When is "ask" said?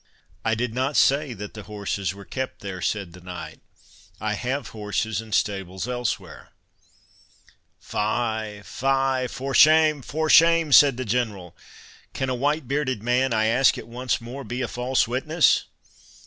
13.45-13.77